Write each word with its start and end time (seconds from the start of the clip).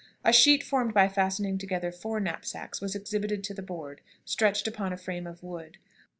"A 0.25 0.33
sheet 0.33 0.63
formed 0.63 0.95
by 0.95 1.07
fastening 1.07 1.59
together 1.59 1.91
four 1.91 2.19
knapsacks 2.19 2.81
was 2.81 2.95
exhibited 2.95 3.43
to 3.43 3.53
the 3.53 3.61
Board, 3.61 4.01
stretched 4.25 4.67
upon 4.67 4.91
a 4.91 4.97
frame 4.97 5.27
of 5.27 5.43
wood. 5.43 5.77